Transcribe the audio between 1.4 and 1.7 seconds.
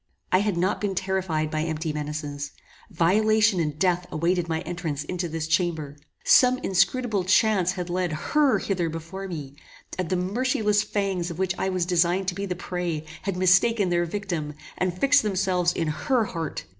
by